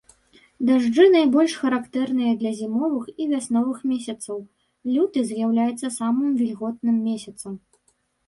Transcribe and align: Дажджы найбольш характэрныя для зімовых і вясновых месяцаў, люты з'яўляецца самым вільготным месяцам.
Дажджы 0.67 1.03
найбольш 1.15 1.53
характэрныя 1.63 2.31
для 2.39 2.53
зімовых 2.61 3.03
і 3.21 3.27
вясновых 3.33 3.77
месяцаў, 3.91 4.37
люты 4.93 5.19
з'яўляецца 5.33 5.87
самым 5.99 6.29
вільготным 6.43 6.97
месяцам. 7.11 7.53